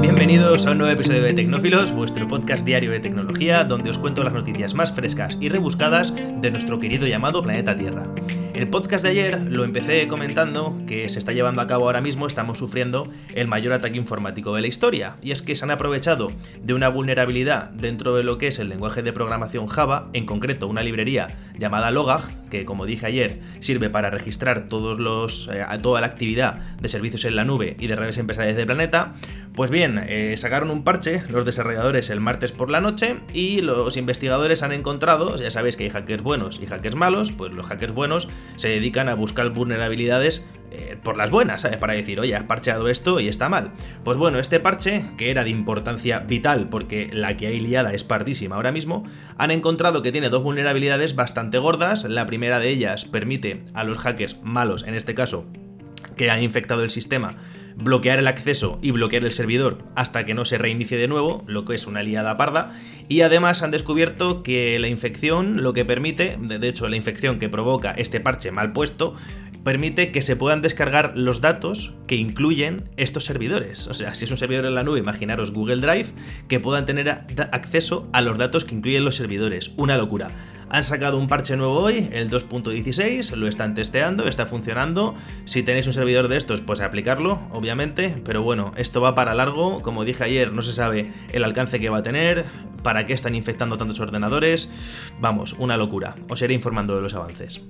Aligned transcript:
Bienvenidos 0.00 0.64
a 0.66 0.70
un 0.70 0.78
nuevo 0.78 0.92
episodio 0.92 1.22
de 1.22 1.34
Tecnófilos, 1.34 1.92
vuestro 1.92 2.26
podcast 2.26 2.64
diario 2.64 2.90
de 2.90 3.00
tecnología, 3.00 3.64
donde 3.64 3.90
os 3.90 3.98
cuento 3.98 4.24
las 4.24 4.32
noticias 4.32 4.74
más 4.74 4.92
frescas 4.92 5.36
y 5.40 5.48
rebuscadas 5.48 6.14
de 6.14 6.50
nuestro 6.50 6.80
querido 6.80 7.06
llamado 7.06 7.42
planeta 7.42 7.76
Tierra. 7.76 8.06
El 8.54 8.68
podcast 8.68 9.02
de 9.02 9.10
ayer 9.10 9.38
lo 9.50 9.64
empecé 9.64 10.08
comentando 10.08 10.80
que 10.86 11.08
se 11.10 11.18
está 11.18 11.32
llevando 11.32 11.60
a 11.60 11.66
cabo 11.66 11.84
ahora 11.84 12.00
mismo, 12.00 12.26
estamos 12.26 12.58
sufriendo 12.58 13.10
el 13.34 13.48
mayor 13.48 13.74
ataque 13.74 13.98
informático 13.98 14.54
de 14.54 14.62
la 14.62 14.66
historia, 14.66 15.16
y 15.20 15.32
es 15.32 15.42
que 15.42 15.54
se 15.54 15.64
han 15.64 15.70
aprovechado 15.70 16.28
de 16.62 16.72
una 16.72 16.88
vulnerabilidad 16.88 17.70
dentro 17.70 18.16
de 18.16 18.22
lo 18.22 18.38
que 18.38 18.48
es 18.48 18.58
el 18.58 18.70
lenguaje 18.70 19.02
de 19.02 19.12
programación 19.12 19.66
Java, 19.66 20.08
en 20.14 20.24
concreto 20.24 20.68
una 20.68 20.82
librería 20.82 21.28
llamada 21.58 21.90
Logag, 21.90 22.48
que 22.48 22.64
como 22.64 22.86
dije 22.86 23.06
ayer 23.06 23.40
sirve 23.60 23.90
para 23.90 24.10
registrar 24.10 24.68
todos 24.68 24.98
los, 24.98 25.48
eh, 25.52 25.64
toda 25.82 26.00
la 26.00 26.06
actividad 26.06 26.60
de 26.80 26.88
servicios 26.88 27.24
en 27.24 27.36
la 27.36 27.44
nube 27.44 27.76
y 27.78 27.88
de 27.88 27.96
redes 27.96 28.18
empresariales 28.18 28.56
del 28.56 28.66
planeta. 28.66 29.14
Pues 29.56 29.70
bien, 29.70 30.04
eh, 30.06 30.36
sacaron 30.36 30.70
un 30.70 30.84
parche 30.84 31.22
los 31.30 31.46
desarrolladores 31.46 32.10
el 32.10 32.20
martes 32.20 32.52
por 32.52 32.68
la 32.68 32.82
noche 32.82 33.20
y 33.32 33.62
los 33.62 33.96
investigadores 33.96 34.62
han 34.62 34.70
encontrado, 34.70 35.34
ya 35.34 35.50
sabéis 35.50 35.78
que 35.78 35.84
hay 35.84 35.90
hackers 35.90 36.22
buenos 36.22 36.60
y 36.60 36.66
hackers 36.66 36.94
malos, 36.94 37.32
pues 37.32 37.54
los 37.54 37.64
hackers 37.64 37.94
buenos 37.94 38.28
se 38.56 38.68
dedican 38.68 39.08
a 39.08 39.14
buscar 39.14 39.48
vulnerabilidades 39.48 40.46
eh, 40.72 40.98
por 41.02 41.16
las 41.16 41.30
buenas, 41.30 41.62
¿sabes? 41.62 41.78
Para 41.78 41.94
decir, 41.94 42.20
oye, 42.20 42.36
has 42.36 42.42
parcheado 42.42 42.88
esto 42.88 43.18
y 43.18 43.28
está 43.28 43.48
mal. 43.48 43.72
Pues 44.04 44.18
bueno, 44.18 44.38
este 44.40 44.60
parche, 44.60 45.06
que 45.16 45.30
era 45.30 45.42
de 45.42 45.48
importancia 45.48 46.18
vital 46.18 46.68
porque 46.68 47.08
la 47.10 47.38
que 47.38 47.46
hay 47.46 47.58
liada 47.58 47.94
es 47.94 48.04
pardísima 48.04 48.56
ahora 48.56 48.72
mismo, 48.72 49.04
han 49.38 49.50
encontrado 49.50 50.02
que 50.02 50.12
tiene 50.12 50.28
dos 50.28 50.42
vulnerabilidades 50.42 51.16
bastante 51.16 51.56
gordas. 51.56 52.04
La 52.04 52.26
primera 52.26 52.58
de 52.58 52.68
ellas 52.68 53.06
permite 53.06 53.64
a 53.72 53.84
los 53.84 53.96
hackers 53.96 54.38
malos, 54.42 54.82
en 54.82 54.94
este 54.94 55.14
caso, 55.14 55.46
que 56.14 56.30
han 56.30 56.42
infectado 56.42 56.82
el 56.82 56.90
sistema, 56.90 57.30
bloquear 57.76 58.18
el 58.18 58.26
acceso 58.26 58.78
y 58.82 58.90
bloquear 58.90 59.24
el 59.24 59.30
servidor 59.30 59.84
hasta 59.94 60.24
que 60.24 60.34
no 60.34 60.44
se 60.44 60.58
reinicie 60.58 60.98
de 60.98 61.08
nuevo, 61.08 61.44
lo 61.46 61.64
que 61.64 61.74
es 61.74 61.86
una 61.86 62.02
liada 62.02 62.36
parda. 62.36 62.74
Y 63.08 63.20
además 63.20 63.62
han 63.62 63.70
descubierto 63.70 64.42
que 64.42 64.78
la 64.78 64.88
infección 64.88 65.62
lo 65.62 65.72
que 65.72 65.84
permite, 65.84 66.36
de 66.40 66.68
hecho 66.68 66.88
la 66.88 66.96
infección 66.96 67.38
que 67.38 67.48
provoca 67.48 67.92
este 67.92 68.18
parche 68.18 68.50
mal 68.50 68.72
puesto, 68.72 69.14
permite 69.62 70.12
que 70.12 70.22
se 70.22 70.36
puedan 70.36 70.62
descargar 70.62 71.12
los 71.16 71.40
datos 71.40 71.92
que 72.06 72.16
incluyen 72.16 72.88
estos 72.96 73.24
servidores. 73.24 73.88
O 73.88 73.94
sea, 73.94 74.14
si 74.14 74.24
es 74.24 74.30
un 74.30 74.36
servidor 74.36 74.64
en 74.64 74.74
la 74.74 74.84
nube, 74.84 75.00
imaginaros 75.00 75.52
Google 75.52 75.78
Drive, 75.78 76.08
que 76.48 76.60
puedan 76.60 76.86
tener 76.86 77.10
acceso 77.10 78.08
a 78.12 78.20
los 78.22 78.38
datos 78.38 78.64
que 78.64 78.74
incluyen 78.74 79.04
los 79.04 79.16
servidores. 79.16 79.72
Una 79.76 79.96
locura. 79.96 80.28
Han 80.68 80.82
sacado 80.82 81.16
un 81.18 81.28
parche 81.28 81.56
nuevo 81.56 81.78
hoy, 81.78 82.08
el 82.12 82.28
2.16, 82.28 83.36
lo 83.36 83.46
están 83.46 83.74
testeando, 83.74 84.26
está 84.26 84.46
funcionando. 84.46 85.14
Si 85.44 85.62
tenéis 85.62 85.86
un 85.86 85.92
servidor 85.92 86.26
de 86.26 86.36
estos, 86.36 86.60
pues 86.60 86.80
aplicarlo, 86.80 87.40
obviamente. 87.52 88.20
Pero 88.24 88.42
bueno, 88.42 88.72
esto 88.76 89.00
va 89.00 89.14
para 89.14 89.34
largo. 89.34 89.80
Como 89.82 90.04
dije 90.04 90.24
ayer, 90.24 90.52
no 90.52 90.62
se 90.62 90.72
sabe 90.72 91.12
el 91.32 91.44
alcance 91.44 91.78
que 91.78 91.88
va 91.88 91.98
a 91.98 92.02
tener, 92.02 92.46
para 92.82 93.06
qué 93.06 93.12
están 93.12 93.36
infectando 93.36 93.78
tantos 93.78 94.00
ordenadores. 94.00 94.70
Vamos, 95.20 95.52
una 95.54 95.76
locura. 95.76 96.16
Os 96.28 96.42
iré 96.42 96.54
informando 96.54 96.96
de 96.96 97.02
los 97.02 97.14
avances 97.14 97.62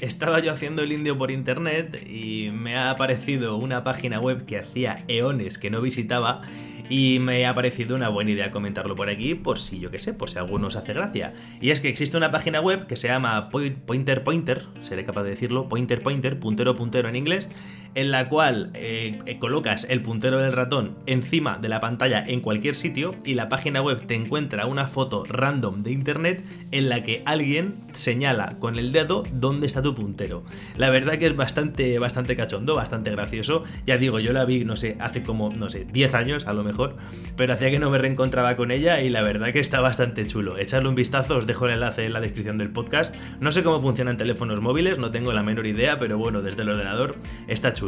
estaba 0.00 0.40
yo 0.40 0.52
haciendo 0.52 0.82
el 0.82 0.92
indio 0.92 1.16
por 1.16 1.30
internet 1.30 2.04
y 2.08 2.50
me 2.52 2.76
ha 2.76 2.90
aparecido 2.90 3.56
una 3.56 3.84
página 3.84 4.20
web 4.20 4.44
que 4.44 4.58
hacía 4.58 4.96
eones 5.08 5.58
que 5.58 5.70
no 5.70 5.80
visitaba 5.80 6.42
y 6.88 7.18
me 7.18 7.46
ha 7.46 7.54
parecido 7.54 7.96
una 7.96 8.08
buena 8.08 8.32
idea 8.32 8.50
comentarlo 8.50 8.94
por 8.94 9.08
aquí 9.08 9.34
por 9.34 9.58
si 9.58 9.78
yo 9.80 9.90
qué 9.90 9.98
sé, 9.98 10.12
por 10.12 10.30
si 10.30 10.38
a 10.38 10.42
alguno 10.42 10.68
os 10.68 10.76
hace 10.76 10.92
gracia. 10.92 11.32
Y 11.60 11.70
es 11.70 11.80
que 11.80 11.88
existe 11.88 12.16
una 12.16 12.30
página 12.30 12.60
web 12.60 12.86
que 12.86 12.96
se 12.96 13.08
llama 13.08 13.50
Pointer 13.50 14.22
Pointer, 14.22 14.66
seré 14.80 15.04
capaz 15.04 15.24
de 15.24 15.30
decirlo, 15.30 15.68
Pointer 15.68 16.02
Pointer, 16.02 16.38
puntero 16.38 16.76
puntero 16.76 17.08
en 17.08 17.16
inglés, 17.16 17.46
en 17.94 18.10
la 18.10 18.28
cual 18.28 18.70
eh, 18.74 19.20
eh, 19.26 19.38
colocas 19.38 19.86
el 19.88 20.02
puntero 20.02 20.38
del 20.38 20.52
ratón 20.52 20.96
encima 21.06 21.58
de 21.58 21.68
la 21.68 21.80
pantalla 21.80 22.22
en 22.26 22.40
cualquier 22.40 22.74
sitio 22.74 23.14
y 23.24 23.34
la 23.34 23.48
página 23.48 23.82
web 23.82 24.06
te 24.06 24.14
encuentra 24.14 24.66
una 24.66 24.88
foto 24.88 25.24
random 25.24 25.82
de 25.82 25.92
internet 25.92 26.44
en 26.72 26.88
la 26.88 27.02
que 27.02 27.22
alguien 27.24 27.74
señala 27.92 28.56
con 28.58 28.78
el 28.78 28.92
dedo 28.92 29.22
dónde 29.32 29.66
está 29.66 29.82
tu 29.82 29.94
puntero. 29.94 30.42
La 30.76 30.90
verdad 30.90 31.18
que 31.18 31.26
es 31.26 31.36
bastante, 31.36 31.98
bastante 31.98 32.36
cachondo, 32.36 32.74
bastante 32.74 33.10
gracioso. 33.10 33.64
Ya 33.86 33.96
digo, 33.96 34.18
yo 34.18 34.32
la 34.32 34.44
vi, 34.44 34.64
no 34.64 34.76
sé, 34.76 34.96
hace 34.98 35.22
como, 35.22 35.50
no 35.50 35.68
sé, 35.68 35.86
10 35.92 36.14
años 36.14 36.46
a 36.46 36.52
lo 36.52 36.64
mejor, 36.64 36.96
pero 37.36 37.52
hacía 37.52 37.70
que 37.70 37.78
no 37.78 37.90
me 37.90 37.98
reencontraba 37.98 38.56
con 38.56 38.70
ella 38.70 39.00
y 39.00 39.10
la 39.10 39.22
verdad 39.22 39.52
que 39.52 39.60
está 39.60 39.80
bastante 39.80 40.26
chulo. 40.26 40.58
Echadle 40.58 40.88
un 40.88 40.94
vistazo, 40.94 41.36
os 41.36 41.46
dejo 41.46 41.66
el 41.66 41.74
enlace 41.74 42.04
en 42.04 42.12
la 42.12 42.20
descripción 42.20 42.58
del 42.58 42.70
podcast. 42.70 43.14
No 43.40 43.52
sé 43.52 43.62
cómo 43.62 43.80
funcionan 43.80 44.16
teléfonos 44.16 44.60
móviles, 44.60 44.98
no 44.98 45.10
tengo 45.10 45.32
la 45.32 45.42
menor 45.42 45.66
idea, 45.66 45.98
pero 45.98 46.18
bueno, 46.18 46.42
desde 46.42 46.62
el 46.62 46.70
ordenador 46.70 47.16
está 47.46 47.72
chulo 47.72 47.83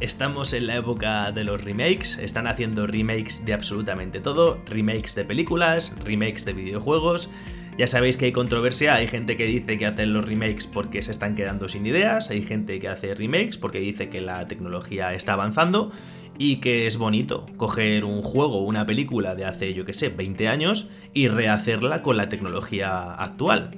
Estamos 0.00 0.52
en 0.52 0.66
la 0.66 0.76
época 0.76 1.32
de 1.32 1.44
los 1.44 1.62
remakes, 1.62 2.18
están 2.18 2.46
haciendo 2.46 2.86
remakes 2.86 3.44
de 3.46 3.54
absolutamente 3.54 4.20
todo, 4.20 4.60
remakes 4.66 5.14
de 5.14 5.24
películas, 5.24 5.94
remakes 6.04 6.44
de 6.44 6.52
videojuegos. 6.52 7.30
Ya 7.78 7.86
sabéis 7.86 8.16
que 8.16 8.26
hay 8.26 8.32
controversia, 8.32 8.94
hay 8.94 9.08
gente 9.08 9.36
que 9.36 9.46
dice 9.46 9.78
que 9.78 9.86
hacen 9.86 10.12
los 10.12 10.24
remakes 10.24 10.66
porque 10.66 11.02
se 11.02 11.12
están 11.12 11.34
quedando 11.34 11.68
sin 11.68 11.86
ideas, 11.86 12.30
hay 12.30 12.42
gente 12.42 12.78
que 12.78 12.88
hace 12.88 13.14
remakes 13.14 13.58
porque 13.58 13.78
dice 13.78 14.08
que 14.08 14.20
la 14.20 14.46
tecnología 14.48 15.14
está 15.14 15.34
avanzando 15.34 15.92
y 16.38 16.56
que 16.56 16.86
es 16.86 16.98
bonito 16.98 17.46
coger 17.56 18.04
un 18.04 18.22
juego 18.22 18.64
una 18.64 18.84
película 18.84 19.34
de 19.34 19.44
hace, 19.44 19.72
yo 19.72 19.84
que 19.84 19.94
sé, 19.94 20.08
20 20.08 20.48
años 20.48 20.90
y 21.14 21.28
rehacerla 21.28 22.02
con 22.02 22.16
la 22.16 22.28
tecnología 22.28 23.14
actual. 23.14 23.76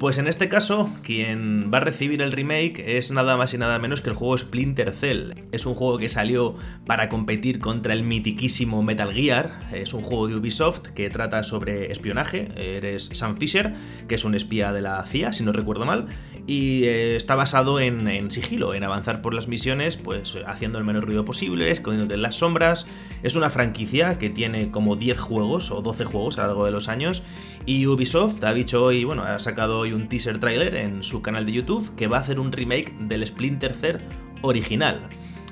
Pues 0.00 0.16
en 0.16 0.28
este 0.28 0.48
caso, 0.48 0.88
quien 1.02 1.70
va 1.70 1.76
a 1.76 1.82
recibir 1.82 2.22
el 2.22 2.32
remake 2.32 2.96
es 2.96 3.10
nada 3.10 3.36
más 3.36 3.52
y 3.52 3.58
nada 3.58 3.78
menos 3.78 4.00
que 4.00 4.08
el 4.08 4.16
juego 4.16 4.38
Splinter 4.38 4.92
Cell. 4.92 5.32
Es 5.52 5.66
un 5.66 5.74
juego 5.74 5.98
que 5.98 6.08
salió 6.08 6.54
para 6.86 7.10
competir 7.10 7.58
contra 7.58 7.92
el 7.92 8.02
mitiquísimo 8.02 8.82
Metal 8.82 9.12
Gear. 9.12 9.68
Es 9.74 9.92
un 9.92 10.00
juego 10.00 10.26
de 10.26 10.36
Ubisoft 10.36 10.88
que 10.94 11.10
trata 11.10 11.42
sobre 11.42 11.92
espionaje. 11.92 12.48
Eres 12.56 13.10
Sam 13.12 13.36
Fisher, 13.36 13.74
que 14.08 14.14
es 14.14 14.24
un 14.24 14.34
espía 14.34 14.72
de 14.72 14.80
la 14.80 15.04
CIA, 15.04 15.34
si 15.34 15.44
no 15.44 15.52
recuerdo 15.52 15.84
mal. 15.84 16.06
Y 16.46 16.84
eh, 16.84 17.16
está 17.16 17.34
basado 17.34 17.78
en, 17.78 18.30
sigilo, 18.30 18.72
en 18.72 18.84
avanzar 18.84 19.20
por 19.20 19.34
las 19.34 19.48
misiones, 19.48 19.98
pues 19.98 20.34
haciendo 20.46 20.78
el 20.78 20.84
menor 20.84 21.04
ruido 21.04 21.26
posible, 21.26 21.70
escondiéndote 21.70 22.14
en 22.14 22.22
las 22.22 22.36
sombras. 22.36 22.88
Es 23.22 23.36
una 23.36 23.50
franquicia 23.50 24.18
que 24.18 24.30
tiene 24.30 24.70
como 24.70 24.96
10 24.96 25.18
juegos 25.18 25.70
o 25.70 25.82
12 25.82 26.06
juegos 26.06 26.38
a 26.38 26.42
lo 26.42 26.46
largo 26.46 26.64
de 26.64 26.70
los 26.70 26.88
años. 26.88 27.22
Y 27.66 27.86
Ubisoft 27.86 28.42
ha 28.44 28.54
dicho 28.54 28.82
hoy, 28.82 29.04
bueno, 29.04 29.24
ha 29.24 29.38
sacado 29.38 29.89
un 29.92 30.08
teaser 30.08 30.38
trailer 30.38 30.74
en 30.74 31.02
su 31.02 31.22
canal 31.22 31.46
de 31.46 31.52
YouTube 31.52 31.94
que 31.96 32.06
va 32.06 32.18
a 32.18 32.20
hacer 32.20 32.40
un 32.40 32.52
remake 32.52 32.92
del 33.00 33.26
Splinter 33.26 33.74
Cell 33.74 33.98
original. 34.42 35.00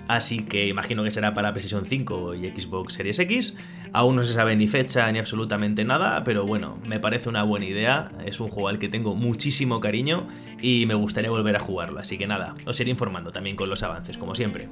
Así 0.09 0.41
que 0.41 0.67
imagino 0.67 1.05
que 1.05 1.11
será 1.11 1.35
para 1.35 1.53
PlayStation 1.53 1.85
5 1.85 2.35
y 2.35 2.49
Xbox 2.49 2.95
Series 2.95 3.19
X. 3.19 3.59
Aún 3.93 4.17
no 4.17 4.25
se 4.25 4.33
sabe 4.33 4.57
ni 4.57 4.67
fecha 4.67 5.11
ni 5.13 5.19
absolutamente 5.19 5.85
nada, 5.85 6.25
pero 6.25 6.47
bueno, 6.47 6.79
me 6.87 6.99
parece 6.99 7.29
una 7.29 7.43
buena 7.43 7.67
idea. 7.67 8.11
Es 8.25 8.41
un 8.41 8.49
juego 8.49 8.69
al 8.69 8.79
que 8.79 8.89
tengo 8.89 9.15
muchísimo 9.15 9.81
cariño 9.81 10.27
y 10.63 10.87
me 10.87 10.95
gustaría 10.95 11.31
volver 11.31 11.57
a 11.57 11.61
jugarlo. 11.61 12.01
Así 12.01 12.17
que 12.17 12.27
nada, 12.27 12.55
os 12.65 12.81
iré 12.81 12.91
informando 12.91 13.33
también 13.33 13.55
con 13.55 13.69
los 13.69 13.83
avances, 13.83 14.17
como 14.17 14.35
siempre. 14.35 14.69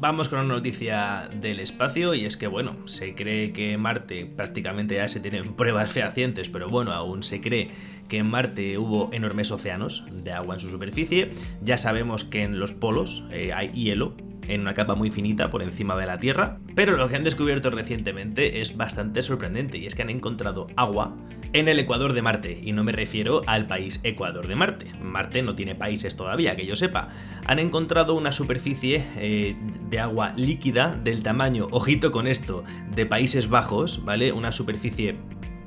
Vamos 0.00 0.28
con 0.28 0.38
una 0.38 0.54
noticia 0.54 1.28
del 1.40 1.60
espacio 1.60 2.14
y 2.14 2.24
es 2.24 2.38
que 2.38 2.46
bueno, 2.46 2.74
se 2.86 3.14
cree 3.14 3.52
que 3.52 3.76
Marte 3.76 4.24
prácticamente 4.24 4.94
ya 4.94 5.06
se 5.08 5.20
tienen 5.20 5.54
pruebas 5.54 5.92
fehacientes, 5.92 6.48
pero 6.48 6.70
bueno, 6.70 6.92
aún 6.92 7.22
se 7.22 7.42
cree 7.42 7.70
que 8.10 8.18
en 8.18 8.28
Marte 8.28 8.76
hubo 8.76 9.08
enormes 9.12 9.50
océanos 9.50 10.04
de 10.10 10.32
agua 10.32 10.54
en 10.54 10.60
su 10.60 10.68
superficie. 10.68 11.32
Ya 11.62 11.78
sabemos 11.78 12.24
que 12.24 12.42
en 12.42 12.58
los 12.58 12.72
polos 12.72 13.24
eh, 13.30 13.52
hay 13.54 13.68
hielo, 13.68 14.14
en 14.48 14.62
una 14.62 14.74
capa 14.74 14.96
muy 14.96 15.10
finita 15.10 15.48
por 15.50 15.62
encima 15.62 15.96
de 15.96 16.06
la 16.06 16.18
Tierra. 16.18 16.58
Pero 16.74 16.96
lo 16.96 17.08
que 17.08 17.16
han 17.16 17.24
descubierto 17.24 17.70
recientemente 17.70 18.60
es 18.60 18.76
bastante 18.76 19.22
sorprendente 19.22 19.78
y 19.78 19.86
es 19.86 19.94
que 19.94 20.02
han 20.02 20.10
encontrado 20.10 20.66
agua 20.76 21.16
en 21.52 21.68
el 21.68 21.78
Ecuador 21.78 22.12
de 22.12 22.22
Marte. 22.22 22.60
Y 22.62 22.72
no 22.72 22.82
me 22.82 22.92
refiero 22.92 23.42
al 23.46 23.66
país 23.66 24.00
Ecuador 24.02 24.46
de 24.48 24.56
Marte. 24.56 24.86
Marte 25.00 25.42
no 25.42 25.54
tiene 25.54 25.76
países 25.76 26.16
todavía, 26.16 26.56
que 26.56 26.66
yo 26.66 26.74
sepa. 26.74 27.08
Han 27.46 27.60
encontrado 27.60 28.14
una 28.14 28.32
superficie 28.32 29.04
eh, 29.16 29.56
de 29.88 30.00
agua 30.00 30.32
líquida 30.36 30.98
del 31.02 31.22
tamaño, 31.22 31.68
ojito 31.70 32.10
con 32.10 32.26
esto, 32.26 32.64
de 32.94 33.06
Países 33.06 33.48
Bajos, 33.48 34.04
¿vale? 34.04 34.32
Una 34.32 34.52
superficie 34.52 35.16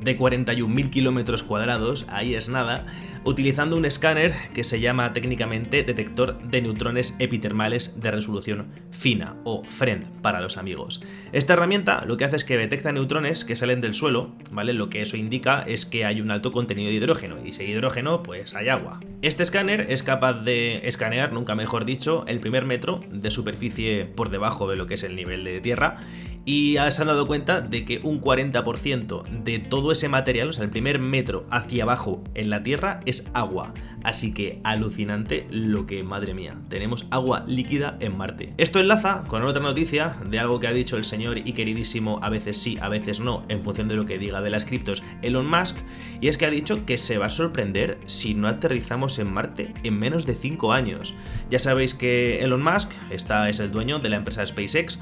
de 0.04 0.18
41.000 0.18 0.90
kilómetros 0.90 1.44
cuadrados, 1.44 2.06
ahí 2.10 2.36
es 2.36 2.50
nada, 2.50 2.86
utilizando 3.24 3.78
un 3.78 3.86
escáner 3.86 4.34
que 4.54 4.64
se 4.64 4.80
llama 4.80 5.14
técnicamente 5.14 5.84
detector 5.84 6.42
de 6.44 6.62
neutrones 6.62 7.16
epitermales 7.20 8.00
de 8.00 8.12
resolución 8.12 8.68
fina 8.92 9.36
o 9.44 9.64
FRIEND 9.64 10.08
para 10.22 10.42
los 10.42 10.58
amigos. 10.58 11.02
Esta 11.32 11.54
herramienta 11.54 12.04
lo 12.06 12.18
que 12.18 12.26
hace 12.26 12.36
es 12.36 12.44
que 12.44 12.58
detecta 12.58 12.92
neutrones 12.92 13.46
que 13.46 13.56
salen 13.56 13.82
del 13.82 13.94
suelo, 13.94 14.32
¿vale? 14.52 14.74
Lo 14.74 14.90
que 14.90 15.02
eso 15.02 15.18
indica 15.18 15.64
es 15.68 15.86
que 15.86 16.06
hay 16.06 16.22
un 16.22 16.32
alto 16.32 16.52
contenido 16.52 16.90
de 16.90 16.96
hidrógeno 16.96 17.38
y 17.44 17.52
si 17.54 17.64
hay 17.64 17.72
hidrógeno, 17.72 18.24
pues 18.24 18.54
hay 18.56 18.70
agua. 18.70 19.00
Este 19.22 19.44
escáner 19.44 19.88
es 19.90 20.04
capaz 20.04 20.44
de 20.44 20.76
escanear, 20.88 21.32
nunca 21.32 21.56
mejor 21.56 21.86
dicho, 21.86 22.26
el 22.28 22.40
primer 22.40 22.66
metro 22.66 23.02
de 23.10 23.32
superficie 23.32 24.06
por 24.06 24.30
debajo 24.30 24.70
de 24.70 24.76
lo 24.76 24.86
que 24.86 24.96
es 24.96 25.04
el 25.04 25.16
nivel 25.16 25.44
de 25.44 25.62
tierra 25.62 25.98
y 26.46 26.78
se 26.90 27.02
han 27.02 27.08
dado 27.08 27.28
cuenta 27.28 27.62
de 27.62 27.86
que 27.86 28.00
un 28.04 28.22
40% 28.22 29.24
de 29.44 29.60
todo 29.60 29.92
ese 29.92 30.10
material, 30.10 30.50
o 30.50 30.54
sea, 30.54 30.64
el 30.64 30.70
primer 30.70 31.00
metro 31.00 31.46
hacia 31.50 31.84
abajo 31.84 32.24
en 32.34 32.50
la 32.50 32.64
Tierra, 32.64 33.00
es 33.06 33.30
agua. 33.34 33.74
Así 34.04 34.34
que 34.34 34.60
alucinante 34.66 35.48
lo 35.50 35.88
que, 35.88 36.04
madre 36.04 36.34
mía, 36.34 36.58
tenemos 36.68 37.08
agua 37.10 37.46
líquida 37.48 37.96
en 38.02 38.18
Marte. 38.18 38.50
Esto 38.58 38.80
enlaza 38.80 39.24
con 39.28 39.44
otra 39.44 39.64
noticia 39.64 40.18
de 40.30 40.40
algo 40.40 40.60
que 40.60 40.68
ha 40.68 40.74
dicho 40.74 40.98
el 40.98 41.06
señor 41.06 41.38
y 41.38 41.54
queridísimo, 41.54 42.20
a 42.22 42.30
veces 42.30 42.58
sí, 42.58 42.78
a 42.82 42.90
veces 42.90 43.22
no, 43.22 43.46
en 43.48 43.64
función 43.64 43.88
de 43.88 43.96
lo 43.96 44.06
que 44.06 44.18
diga 44.18 44.42
de 44.42 44.50
las 44.50 44.66
criptos, 44.66 45.04
Elon 45.22 45.50
Musk, 45.50 45.78
y 46.20 46.28
es 46.28 46.38
que 46.38 46.46
ha 46.46 46.50
dicho 46.50 46.86
que 46.86 46.98
se 46.98 47.18
va 47.18 47.28
a 47.28 47.30
sorprender 47.30 47.98
si 48.06 48.34
no 48.34 48.50
aterrizamos 48.50 49.20
en 49.20 49.32
Marte 49.32 49.74
en 49.84 49.98
menos 49.98 50.26
de 50.26 50.36
5 50.36 50.74
años. 50.74 51.14
Ya 51.50 51.60
sabéis 51.60 51.94
que 51.94 52.44
Elon 52.44 52.62
Musk 52.62 52.92
está, 53.10 53.48
es 53.48 53.62
el 53.62 53.72
dueño 53.72 54.00
de 54.00 54.10
la 54.10 54.18
empresa 54.18 54.46
SpaceX, 54.46 55.00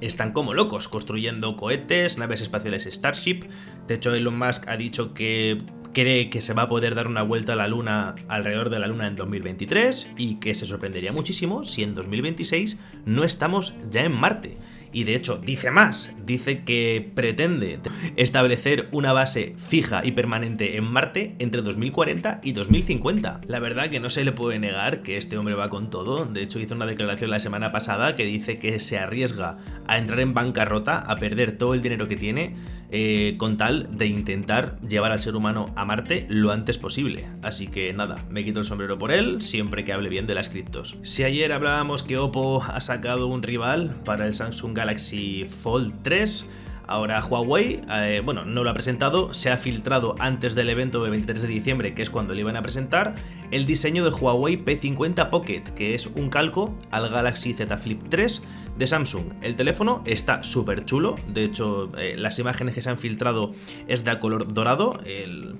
están 0.00 0.32
como 0.32 0.54
locos 0.54 0.88
construyendo 0.88 1.56
cohetes, 1.56 2.18
naves 2.18 2.40
espaciales 2.40 2.86
Starship. 2.86 3.44
De 3.86 3.94
hecho, 3.94 4.14
Elon 4.14 4.38
Musk 4.38 4.68
ha 4.68 4.76
dicho 4.76 5.14
que 5.14 5.58
cree 5.94 6.28
que 6.28 6.42
se 6.42 6.52
va 6.52 6.62
a 6.62 6.68
poder 6.68 6.94
dar 6.94 7.06
una 7.06 7.22
vuelta 7.22 7.54
a 7.54 7.56
la 7.56 7.68
Luna 7.68 8.14
alrededor 8.28 8.68
de 8.68 8.80
la 8.80 8.88
Luna 8.88 9.06
en 9.06 9.16
2023 9.16 10.12
y 10.18 10.34
que 10.36 10.54
se 10.54 10.66
sorprendería 10.66 11.12
muchísimo 11.12 11.64
si 11.64 11.82
en 11.82 11.94
2026 11.94 12.78
no 13.06 13.24
estamos 13.24 13.72
ya 13.90 14.04
en 14.04 14.12
Marte. 14.12 14.58
Y 14.94 15.02
de 15.04 15.16
hecho, 15.16 15.36
dice 15.36 15.72
más, 15.72 16.14
dice 16.24 16.62
que 16.62 17.10
pretende 17.14 17.80
establecer 18.16 18.88
una 18.92 19.12
base 19.12 19.54
fija 19.56 20.02
y 20.04 20.12
permanente 20.12 20.76
en 20.76 20.84
Marte 20.84 21.34
entre 21.40 21.62
2040 21.62 22.40
y 22.44 22.52
2050. 22.52 23.40
La 23.48 23.58
verdad 23.58 23.90
que 23.90 23.98
no 23.98 24.08
se 24.08 24.24
le 24.24 24.30
puede 24.30 24.60
negar 24.60 25.02
que 25.02 25.16
este 25.16 25.36
hombre 25.36 25.56
va 25.56 25.68
con 25.68 25.90
todo. 25.90 26.26
De 26.26 26.42
hecho, 26.42 26.60
hizo 26.60 26.76
una 26.76 26.86
declaración 26.86 27.32
la 27.32 27.40
semana 27.40 27.72
pasada 27.72 28.14
que 28.14 28.24
dice 28.24 28.60
que 28.60 28.78
se 28.78 28.96
arriesga 28.96 29.58
a 29.88 29.98
entrar 29.98 30.20
en 30.20 30.32
bancarrota, 30.32 31.00
a 31.00 31.16
perder 31.16 31.58
todo 31.58 31.74
el 31.74 31.82
dinero 31.82 32.06
que 32.06 32.16
tiene, 32.16 32.54
eh, 32.90 33.34
con 33.38 33.56
tal 33.56 33.88
de 33.98 34.06
intentar 34.06 34.78
llevar 34.80 35.10
al 35.10 35.18
ser 35.18 35.34
humano 35.34 35.72
a 35.74 35.84
Marte 35.84 36.26
lo 36.28 36.52
antes 36.52 36.78
posible. 36.78 37.26
Así 37.42 37.66
que 37.66 37.92
nada, 37.92 38.14
me 38.30 38.44
quito 38.44 38.60
el 38.60 38.64
sombrero 38.64 38.96
por 38.96 39.10
él, 39.10 39.42
siempre 39.42 39.84
que 39.84 39.92
hable 39.92 40.08
bien 40.08 40.28
de 40.28 40.34
las 40.36 40.48
criptos. 40.48 40.96
Si 41.02 41.24
ayer 41.24 41.52
hablábamos 41.52 42.04
que 42.04 42.18
Oppo 42.18 42.62
ha 42.62 42.80
sacado 42.80 43.26
un 43.26 43.42
rival 43.42 43.96
para 44.04 44.26
el 44.26 44.34
Samsung 44.34 44.74
Galaxy 44.74 44.83
Galaxy 44.84 45.46
Fold 45.48 46.02
3. 46.02 46.50
Ahora 46.86 47.24
Huawei, 47.24 47.80
eh, 47.90 48.20
bueno, 48.22 48.44
no 48.44 48.62
lo 48.62 48.68
ha 48.68 48.74
presentado, 48.74 49.32
se 49.32 49.50
ha 49.50 49.56
filtrado 49.56 50.14
antes 50.18 50.54
del 50.54 50.68
evento 50.68 51.00
del 51.00 51.12
23 51.12 51.40
de 51.40 51.48
diciembre, 51.48 51.94
que 51.94 52.02
es 52.02 52.10
cuando 52.10 52.34
lo 52.34 52.40
iban 52.40 52.56
a 52.56 52.62
presentar, 52.62 53.14
el 53.54 53.66
diseño 53.66 54.02
del 54.02 54.12
Huawei 54.12 54.64
P50 54.64 55.30
Pocket, 55.30 55.62
que 55.76 55.94
es 55.94 56.06
un 56.06 56.28
calco 56.28 56.76
al 56.90 57.08
Galaxy 57.08 57.52
Z 57.52 57.78
Flip 57.78 58.02
3 58.08 58.42
de 58.76 58.86
Samsung. 58.88 59.26
El 59.42 59.54
teléfono 59.54 60.02
está 60.06 60.42
súper 60.42 60.84
chulo, 60.84 61.14
de 61.28 61.44
hecho 61.44 61.92
eh, 61.96 62.16
las 62.18 62.40
imágenes 62.40 62.74
que 62.74 62.82
se 62.82 62.90
han 62.90 62.98
filtrado 62.98 63.52
es 63.86 64.04
de 64.04 64.18
color 64.18 64.52
dorado, 64.52 64.98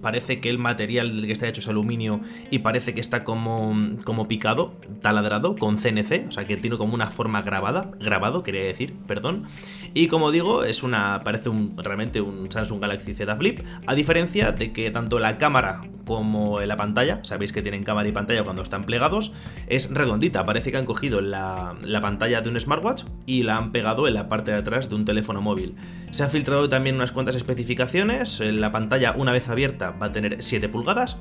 parece 0.00 0.40
que 0.40 0.50
el 0.50 0.58
material 0.58 1.14
del 1.14 1.26
que 1.26 1.32
está 1.32 1.46
hecho 1.46 1.60
es 1.60 1.68
aluminio 1.68 2.20
y 2.50 2.58
parece 2.58 2.94
que 2.94 3.00
está 3.00 3.22
como, 3.22 3.72
como 4.02 4.26
picado, 4.26 4.74
taladrado, 5.00 5.54
con 5.54 5.76
CNC, 5.76 6.26
o 6.26 6.32
sea 6.32 6.48
que 6.48 6.56
tiene 6.56 6.76
como 6.76 6.94
una 6.94 7.12
forma 7.12 7.42
grabada, 7.42 7.92
grabado 8.00 8.42
quería 8.42 8.64
decir, 8.64 8.94
perdón. 9.06 9.44
Y 9.94 10.08
como 10.08 10.32
digo, 10.32 10.64
es 10.64 10.82
una, 10.82 11.22
parece 11.22 11.48
un, 11.48 11.76
realmente 11.76 12.20
un 12.20 12.50
Samsung 12.50 12.80
Galaxy 12.80 13.14
Z 13.14 13.36
Flip, 13.36 13.60
a 13.86 13.94
diferencia 13.94 14.50
de 14.50 14.72
que 14.72 14.90
tanto 14.90 15.20
la 15.20 15.38
cámara 15.38 15.82
como 16.04 16.60
la 16.60 16.76
pantalla, 16.76 17.20
sabéis 17.22 17.52
que 17.52 17.62
tienen 17.62 17.83
cámara 17.84 18.08
y 18.08 18.12
pantalla 18.12 18.44
cuando 18.44 18.62
están 18.62 18.84
plegados, 18.84 19.32
es 19.66 19.92
redondita, 19.92 20.44
parece 20.44 20.70
que 20.70 20.78
han 20.78 20.86
cogido 20.86 21.20
la, 21.20 21.76
la 21.82 22.00
pantalla 22.00 22.40
de 22.40 22.48
un 22.48 22.58
smartwatch 22.58 23.04
y 23.26 23.42
la 23.42 23.56
han 23.56 23.72
pegado 23.72 24.08
en 24.08 24.14
la 24.14 24.28
parte 24.28 24.50
de 24.50 24.58
atrás 24.58 24.88
de 24.88 24.94
un 24.94 25.04
teléfono 25.04 25.40
móvil. 25.40 25.74
Se 26.10 26.22
han 26.22 26.30
filtrado 26.30 26.68
también 26.68 26.96
unas 26.96 27.12
cuantas 27.12 27.34
especificaciones, 27.34 28.40
la 28.40 28.72
pantalla 28.72 29.14
una 29.16 29.32
vez 29.32 29.48
abierta 29.48 29.90
va 29.90 30.06
a 30.06 30.12
tener 30.12 30.42
7 30.42 30.68
pulgadas, 30.68 31.20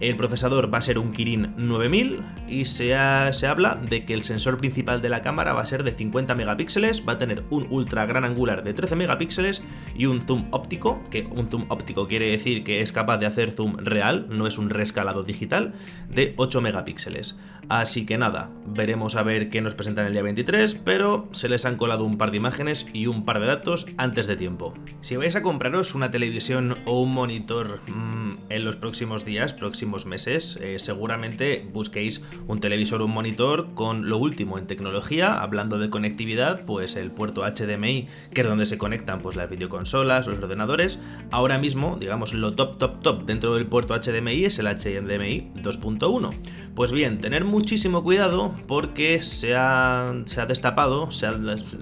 el 0.00 0.16
procesador 0.16 0.72
va 0.72 0.78
a 0.78 0.82
ser 0.82 0.98
un 0.98 1.12
Kirin 1.12 1.54
9000 1.56 2.20
y 2.48 2.64
se, 2.64 2.94
se 3.32 3.46
habla 3.46 3.76
de 3.76 4.04
que 4.04 4.14
el 4.14 4.22
sensor 4.22 4.58
principal 4.58 5.00
de 5.00 5.08
la 5.08 5.22
cámara 5.22 5.52
va 5.52 5.62
a 5.62 5.66
ser 5.66 5.84
de 5.84 5.92
50 5.92 6.34
megapíxeles, 6.34 7.06
va 7.08 7.14
a 7.14 7.18
tener 7.18 7.44
un 7.50 7.66
ultra 7.70 8.04
gran 8.06 8.24
angular 8.24 8.64
de 8.64 8.74
13 8.74 8.96
megapíxeles 8.96 9.62
y 9.96 10.06
un 10.06 10.20
zoom 10.20 10.46
óptico, 10.50 11.00
que 11.10 11.26
un 11.30 11.48
zoom 11.48 11.66
óptico 11.68 12.08
quiere 12.08 12.30
decir 12.30 12.64
que 12.64 12.82
es 12.82 12.92
capaz 12.92 13.18
de 13.18 13.26
hacer 13.26 13.50
zoom 13.50 13.76
real, 13.78 14.26
no 14.28 14.46
es 14.46 14.58
un 14.58 14.70
rescalado 14.70 15.22
digital, 15.22 15.74
de 16.08 16.34
8 16.36 16.60
megapíxeles. 16.60 17.38
Así 17.68 18.06
que 18.06 18.18
nada, 18.18 18.50
veremos 18.66 19.16
a 19.16 19.22
ver 19.22 19.50
qué 19.50 19.60
nos 19.60 19.74
presentan 19.74 20.06
el 20.06 20.12
día 20.12 20.22
23, 20.22 20.74
pero 20.74 21.28
se 21.32 21.48
les 21.48 21.64
han 21.64 21.76
colado 21.76 22.04
un 22.04 22.18
par 22.18 22.30
de 22.30 22.36
imágenes 22.36 22.86
y 22.92 23.06
un 23.06 23.24
par 23.24 23.40
de 23.40 23.46
datos 23.46 23.86
antes 23.96 24.26
de 24.26 24.36
tiempo. 24.36 24.74
Si 25.00 25.16
vais 25.16 25.36
a 25.36 25.42
compraros 25.42 25.94
una 25.94 26.10
televisión 26.10 26.78
o 26.84 27.00
un 27.00 27.12
monitor 27.12 27.80
mmm, 27.88 28.34
en 28.50 28.64
los 28.64 28.76
próximos 28.76 29.24
días, 29.24 29.52
próximos 29.52 30.06
meses, 30.06 30.58
eh, 30.60 30.78
seguramente 30.78 31.66
busquéis 31.72 32.22
un 32.46 32.60
televisor 32.60 33.00
o 33.02 33.06
un 33.06 33.12
monitor 33.12 33.74
con 33.74 34.08
lo 34.08 34.18
último 34.18 34.58
en 34.58 34.66
tecnología, 34.66 35.32
hablando 35.32 35.78
de 35.78 35.90
conectividad, 35.90 36.64
pues 36.64 36.96
el 36.96 37.10
puerto 37.10 37.42
HDMI, 37.42 38.08
que 38.32 38.40
es 38.42 38.46
donde 38.46 38.66
se 38.66 38.78
conectan 38.78 39.20
pues 39.20 39.36
las 39.36 39.48
videoconsolas, 39.48 40.26
los 40.26 40.38
ordenadores. 40.38 41.00
Ahora 41.30 41.58
mismo, 41.58 41.96
digamos, 41.98 42.34
lo 42.34 42.54
top 42.54 42.78
top 42.78 43.00
top 43.00 43.24
dentro 43.24 43.54
del 43.54 43.66
puerto 43.66 43.94
HDMI 43.94 44.44
es 44.44 44.58
el 44.58 44.66
HDMI 44.66 45.52
2.1. 45.62 46.30
Pues 46.74 46.92
bien, 46.92 47.20
tener 47.20 47.44
muchísimo 47.54 48.02
cuidado 48.02 48.52
porque 48.66 49.22
se 49.22 49.54
ha, 49.54 50.12
se 50.24 50.40
ha 50.40 50.46
destapado, 50.46 51.08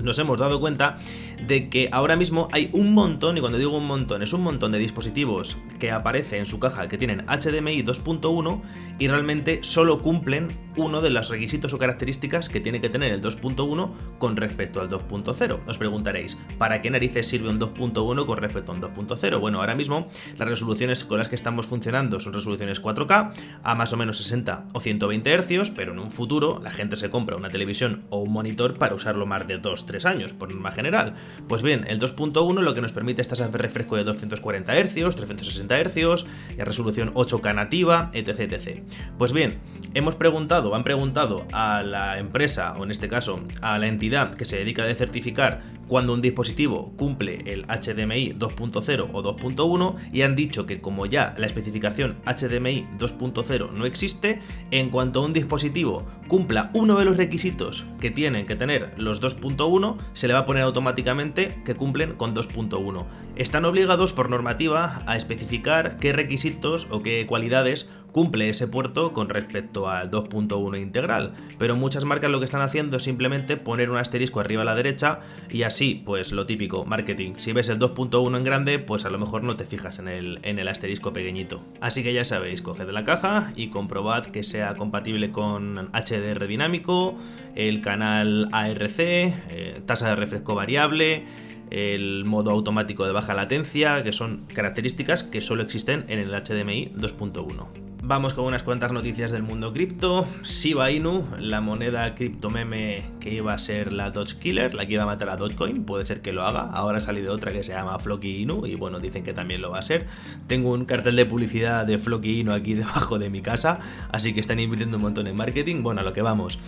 nos 0.03 0.19
hemos 0.19 0.39
dado 0.39 0.61
cuenta 0.61 0.99
de 1.47 1.69
que 1.69 1.89
ahora 1.93 2.17
mismo 2.17 2.49
hay 2.53 2.71
un 2.73 2.95
montón, 2.95 3.37
y 3.37 3.41
cuando 3.41 3.59
digo 3.59 3.77
un 3.77 3.87
montón, 3.87 4.23
es 4.23 4.33
un 4.33 4.43
montón 4.43 4.73
de 4.73 4.79
dispositivos 4.79 5.59
que 5.79 5.91
aparecen 5.91 6.41
en 6.41 6.47
su 6.47 6.59
caja 6.59 6.89
que 6.89 6.99
tienen 6.99 7.25
HDMI 7.27 7.83
2.1 7.83 8.63
y 8.99 9.09
realmente 9.09 9.61
solo 9.63 10.01
cumplen 10.01 10.49
uno 10.77 11.01
de 11.01 11.11
los 11.11 11.29
requisitos 11.29 11.73
o 11.73 11.79
características 11.79 12.49
que 12.49 12.61
tiene 12.61 12.81
que 12.81 12.89
tener 12.89 13.13
el 13.13 13.21
2.1 13.21 13.91
con 14.19 14.37
respecto 14.37 14.81
al 14.81 14.89
2.0. 14.89 15.59
Os 15.67 15.79
preguntaréis, 15.79 16.39
¿para 16.59 16.81
qué 16.81 16.91
narices 16.91 17.27
sirve 17.27 17.49
un 17.49 17.59
2.1 17.59 18.27
con 18.27 18.39
respecto 18.39 18.73
a 18.73 18.75
un 18.75 18.83
2.0? 18.83 19.41
Bueno, 19.41 19.61
ahora 19.61 19.75
mismo 19.75 20.09
las 20.39 20.49
resoluciones 20.49 21.05
con 21.05 21.19
las 21.19 21.29
que 21.29 21.35
estamos 21.35 21.67
funcionando 21.67 22.21
son 22.21 22.33
resoluciones 22.33 22.83
4K 22.83 23.33
a 23.63 23.75
más 23.75 23.93
o 23.93 23.97
menos 23.97 24.19
60 24.19 24.69
o 24.73 24.81
120 24.81 25.39
Hz, 25.39 25.71
pero 25.71 25.93
en 25.93 25.99
un 25.99 26.11
futuro 26.11 26.61
la 26.63 26.71
gente 26.71 26.97
se 26.97 27.11
compra 27.11 27.37
una 27.37 27.49
televisión 27.49 28.01
o 28.11 28.19
un 28.19 28.33
monitor 28.33 28.79
para 28.79 28.95
usarlo 28.95 29.27
más 29.27 29.47
de 29.47 29.61
2-3 29.61 30.05
años, 30.05 30.33
por 30.33 30.53
norma 30.53 30.73
general. 30.73 31.15
Pues 31.49 31.63
bien, 31.63 31.85
el 31.89 31.99
2.1 31.99 32.61
lo 32.61 32.75
que 32.75 32.81
nos 32.81 32.93
permite 32.93 33.23
es 33.23 33.29
tasa 33.29 33.49
de 33.49 33.59
refresco 33.59 33.97
de 33.97 34.05
240 34.05 34.73
Hz, 34.73 35.17
360 35.17 35.85
Hz, 35.85 36.27
resolución 36.59 37.15
8K 37.15 37.55
nativa, 37.55 38.11
etc, 38.13 38.41
etc. 38.41 38.83
Pues 39.19 39.33
bien, 39.33 39.59
hemos 39.95 40.15
preguntado, 40.15 40.75
han 40.75 40.85
preguntado 40.85 41.47
a 41.53 41.83
la 41.83 42.19
empresa, 42.19 42.75
o 42.79 42.85
en 42.85 42.91
este 42.91 43.09
caso 43.09 43.41
a 43.61 43.79
la 43.79 43.87
entidad 43.87 44.35
que 44.35 44.45
se 44.45 44.57
dedica 44.57 44.85
a 44.85 44.95
certificar 44.95 45.63
cuando 45.93 46.15
un 46.15 46.23
dispositivo 46.23 46.95
cumple 46.97 47.43
el 47.45 47.67
HDMI 47.67 48.33
2.0 48.33 49.11
o 49.13 49.23
2.1 49.23 49.97
y 50.11 50.23
han 50.23 50.35
dicho 50.35 50.65
que 50.65 50.81
como 50.81 51.05
ya 51.05 51.35
la 51.37 51.45
especificación 51.45 52.17
HDMI 52.25 52.87
2.0 52.99 53.73
no 53.73 53.85
existe, 53.85 54.41
en 54.71 54.89
cuanto 54.89 55.21
un 55.21 55.35
dispositivo 55.35 56.07
cumpla 56.29 56.71
uno 56.73 56.99
de 56.99 57.05
los 57.05 57.19
requisitos 57.19 57.85
que 58.01 58.11
tienen 58.11 58.47
que 58.47 58.57
tener 58.57 58.95
los 58.97 59.21
2.1, 59.21 59.99
se 60.15 60.29
le 60.29 60.33
va 60.33 60.41
a 60.41 60.45
poner 60.47 60.63
automáticamente 60.63 61.61
que 61.63 61.75
cumplen 61.75 62.15
con 62.15 62.35
2.1. 62.35 63.05
Están 63.37 63.67
obligados 63.67 64.15
por 64.15 64.31
normativa 64.31 65.03
a 65.05 65.19
especificar 65.19 65.99
qué 65.99 66.15
requisitos 66.15 66.87
o 66.91 67.03
qué 67.03 67.27
cualidades 67.27 67.91
cumple 68.13 68.49
ese 68.49 68.69
puerto 68.69 69.13
con 69.13 69.29
respecto 69.29 69.89
al 69.89 70.11
2.1 70.11 70.81
integral, 70.81 71.33
pero 71.59 71.77
muchas 71.77 72.05
marcas 72.05 72.31
lo 72.31 72.39
que 72.39 72.45
están 72.45 72.61
haciendo 72.61 72.99
es 72.99 73.03
simplemente 73.03 73.57
poner 73.57 73.91
un 73.91 73.97
asterisco 73.97 74.41
arriba 74.41 74.63
a 74.63 74.67
la 74.67 74.75
derecha 74.75 75.21
y 75.51 75.63
así, 75.63 76.03
pues 76.05 76.33
lo 76.33 76.47
típico, 76.47 76.85
marketing. 76.85 77.35
Si 77.39 77.53
ves 77.53 77.69
el 77.69 77.79
2.1 77.79 78.37
en 78.37 78.45
grande, 78.45 78.79
pues 78.79 79.05
a 79.05 79.11
lo 79.11 79.19
mejor 79.19 79.43
no 79.43 79.57
te 79.57 79.65
fijas 79.65 79.99
en 79.99 80.09
el, 80.09 80.39
en 80.43 80.59
el 80.59 80.69
asterisco 80.69 81.13
pequeñito. 81.13 81.63
Así 81.81 82.03
que 82.03 82.13
ya 82.13 82.25
sabéis, 82.25 82.63
coged 82.63 82.89
la 82.91 83.05
caja 83.05 83.53
y 83.57 83.69
comprobad 83.69 84.27
que 84.27 84.43
sea 84.43 84.77
compatible 84.77 85.31
con 85.31 85.91
HDR 85.93 86.47
dinámico, 86.47 87.17
el 87.55 87.81
canal 87.81 88.49
ARC, 88.53 88.99
eh, 88.99 89.83
tasa 89.87 90.11
de 90.11 90.17
refresco 90.17 90.55
variable, 90.55 91.25
el 91.71 92.25
modo 92.27 92.51
automático 92.51 93.07
de 93.07 93.13
baja 93.13 93.33
latencia, 93.33 94.03
que 94.03 94.13
son 94.13 94.45
características 94.55 95.25
que 95.25 95.41
solo 95.41 95.63
existen 95.63 96.05
en 96.09 96.19
el 96.19 96.31
HDMI 96.31 96.91
2.1. 96.95 97.92
Vamos 98.13 98.35
con 98.35 98.45
unas 98.45 98.63
cuantas 98.63 98.93
noticias 98.93 99.33
del 99.33 99.43
mundo 99.43 99.73
cripto. 99.73 100.27
Shiba 100.43 100.91
Inu, 100.91 101.27
la 101.39 101.63
moneda 101.63 102.15
cripto 102.15 102.51
meme 102.51 103.05
que 103.21 103.33
iba 103.33 103.55
a 103.55 103.59
ser 103.59 103.91
la 103.91 104.11
Doge 104.11 104.39
Killer, 104.39 104.75
la 104.75 104.85
que 104.85 104.93
iba 104.93 105.05
a 105.05 105.07
matar 105.07 105.31
a 105.31 105.39
Dogecoin, 105.39 105.85
puede 105.85 106.05
ser 106.05 106.21
que 106.21 106.35
lo 106.35 106.43
haga. 106.43 106.69
Ahora 106.75 106.99
ha 106.99 107.01
salido 107.01 107.33
otra 107.33 107.53
que 107.53 107.63
se 107.63 107.73
llama 107.73 107.99
Flocky 107.99 108.43
Inu 108.43 108.67
y 108.67 108.75
bueno, 108.75 109.01
dicen 109.01 109.25
que 109.25 109.33
también 109.33 109.63
lo 109.63 109.71
va 109.71 109.79
a 109.79 109.83
ser. 109.83 110.09
Tengo 110.47 110.73
un 110.73 110.85
cartel 110.85 111.17
de 111.17 111.25
publicidad 111.25 111.87
de 111.87 111.99
Flocky 111.99 112.41
Inu 112.41 112.53
aquí 112.53 112.75
debajo 112.75 113.19
de 113.19 113.31
mi 113.31 113.41
casa, 113.41 113.81
así 114.11 114.35
que 114.35 114.41
están 114.41 114.61
invirtiendo 114.61 114.99
un 114.99 115.05
montón 115.05 115.27
en 115.27 115.35
marketing. 115.35 115.83
Bueno, 115.83 116.03
a 116.03 116.05
lo 116.05 116.13
que 116.13 116.21
vamos. 116.21 116.59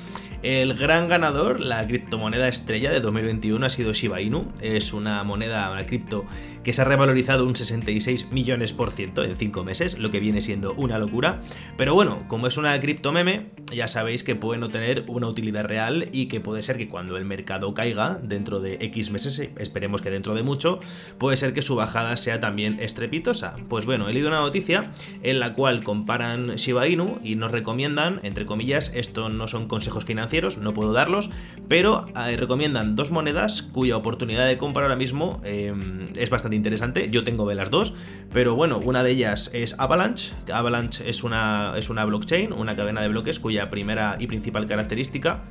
El 0.42 0.72
gran 0.72 1.10
ganador, 1.10 1.60
la 1.60 1.86
criptomoneda 1.86 2.48
estrella 2.48 2.90
de 2.90 3.00
2021 3.00 3.66
ha 3.66 3.70
sido 3.70 3.92
Shiba 3.92 4.22
Inu. 4.22 4.46
Es 4.62 4.94
una 4.94 5.22
moneda, 5.24 5.70
una 5.70 5.84
cripto 5.84 6.24
que 6.64 6.73
se 6.73 6.83
ha 6.83 6.85
revalorizado 6.85 7.47
un 7.47 7.54
66 7.54 8.33
millones 8.33 8.73
por 8.73 8.90
ciento 8.90 9.23
en 9.23 9.37
5 9.37 9.62
meses, 9.62 9.99
lo 9.99 10.11
que 10.11 10.18
viene 10.18 10.40
siendo 10.40 10.75
una 10.75 10.99
locura. 10.99 11.42
Pero 11.76 11.94
bueno, 11.94 12.25
como 12.26 12.47
es 12.47 12.56
una 12.56 12.78
cripto 12.80 13.12
meme, 13.12 13.50
ya 13.73 13.87
sabéis 13.87 14.25
que 14.25 14.35
puede 14.35 14.59
no 14.59 14.71
tener 14.71 15.04
una 15.06 15.28
utilidad 15.28 15.66
real 15.66 16.09
y 16.12 16.26
que 16.26 16.40
puede 16.40 16.62
ser 16.62 16.78
que 16.78 16.88
cuando 16.88 17.16
el 17.16 17.25
mercado 17.25 17.75
caiga 17.75 18.18
dentro 18.23 18.61
de 18.61 18.78
X 18.80 19.11
meses, 19.11 19.40
esperemos 19.59 20.00
que 20.00 20.11
dentro 20.11 20.35
de 20.35 20.42
mucho, 20.42 20.80
puede 21.18 21.37
ser 21.37 21.52
que 21.52 21.62
su 21.62 21.76
bajada 21.76 22.16
sea 22.16 22.40
también 22.40 22.78
estrepitosa. 22.80 23.54
Pues 23.68 23.85
bueno, 23.85 24.09
he 24.09 24.12
leído 24.12 24.28
una 24.28 24.40
noticia 24.40 24.90
en 25.23 25.40
la 25.40 25.54
cual 25.54 25.85
comparan 25.85 26.56
Shiba 26.56 26.88
Inu 26.88 27.18
y 27.23 27.37
nos 27.37 27.52
recomiendan, 27.52 28.21
entre 28.23 28.47
comillas, 28.47 28.92
esto 28.94 29.28
no 29.28 29.49
son 29.49 29.68
consejos 29.68 30.04
financieros, 30.04 30.59
no 30.59 30.73
puedo 30.73 30.92
darlos, 30.92 31.30
pero 31.68 32.06
eh, 32.26 32.37
recomiendan 32.37 32.97
dos 32.97 33.11
monedas 33.11 33.62
cuya 33.62 33.97
oportunidad 33.97 34.47
de 34.47 34.56
compra 34.56 34.85
ahora 34.85 34.97
mismo 34.97 35.40
em, 35.44 36.09
es 36.16 36.30
bastante 36.30 36.53
interesante. 36.54 37.11
Yo 37.11 37.25
tengo 37.25 37.49
de 37.49 37.54
las 37.54 37.70
dos, 37.70 37.94
pero 38.32 38.54
bueno, 38.54 38.80
una 38.84 39.02
de 39.02 39.11
ellas 39.11 39.50
es 39.52 39.75
Avalanche. 39.78 40.32
Avalanche 40.52 41.08
es 41.08 41.25
una, 41.25 41.75
es 41.76 41.90
una 41.90 42.04
blockchain, 42.04 42.52
una 42.52 42.76
cadena 42.76 43.02
de 43.02 43.08
bloques 43.08 43.40
cuya 43.40 43.70
primera 43.70 44.16
y 44.18 44.26
principal 44.26 44.66
característica 44.66 45.44